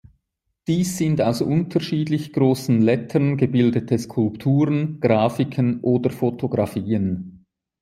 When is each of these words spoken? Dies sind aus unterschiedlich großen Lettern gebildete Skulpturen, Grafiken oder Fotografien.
Dies 0.67 0.97
sind 0.97 1.21
aus 1.21 1.43
unterschiedlich 1.43 2.33
großen 2.33 2.81
Lettern 2.81 3.37
gebildete 3.37 3.99
Skulpturen, 3.99 4.99
Grafiken 4.99 5.79
oder 5.81 6.09
Fotografien. 6.09 7.45